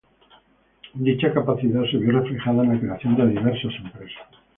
Dicha 0.95 1.31
capacidad 1.31 1.83
se 1.91 1.97
vio 1.97 2.11
reflejada 2.13 2.63
en 2.63 2.73
la 2.73 2.79
creación 2.79 3.15
de 3.17 3.27
diversas 3.27 3.73
empresas. 3.85 4.25